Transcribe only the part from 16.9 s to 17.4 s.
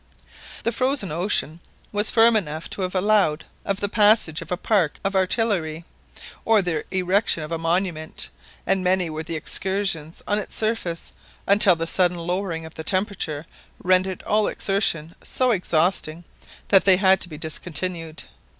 had to be